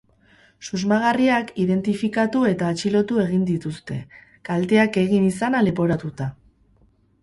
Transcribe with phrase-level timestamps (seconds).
[0.69, 4.01] Susmagarriak identifikatu eta atxilotu egin dituzte,
[4.53, 6.35] kalteak egin izana leporatuta.